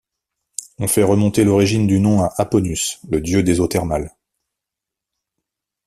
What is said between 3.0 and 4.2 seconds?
le dieu des eaux thermales.